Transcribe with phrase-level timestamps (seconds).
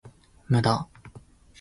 [0.49, 0.89] 無駄